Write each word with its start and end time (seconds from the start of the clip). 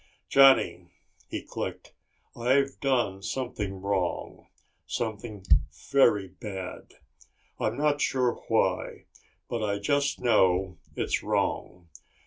"Johnny," 0.29 0.87
he 1.29 1.43
clicked, 1.43 1.93
"I've 2.35 2.79
done 2.79 3.21
something 3.21 3.81
wrong. 3.83 4.47
Something 4.87 5.45
very 5.91 6.27
bad. 6.29 6.95
I'm 7.59 7.77
not 7.77 8.01
sure 8.01 8.33
why, 8.47 9.05
but 9.47 9.61
I 9.63 9.77
just 9.77 10.19
know 10.19 10.79
it's 10.95 11.21
wrong. 11.21 11.87